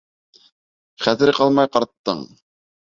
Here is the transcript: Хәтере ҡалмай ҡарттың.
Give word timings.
Хәтере 1.09 1.37
ҡалмай 1.43 1.73
ҡарттың. 1.79 2.29